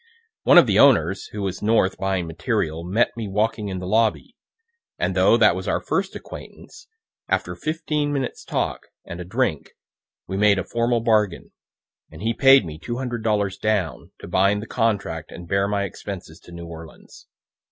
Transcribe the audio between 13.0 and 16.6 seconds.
dollars down to bind the contract and bear my expenses to